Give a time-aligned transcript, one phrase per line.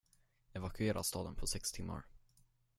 [0.59, 2.05] Evakuera staden på sex timmar?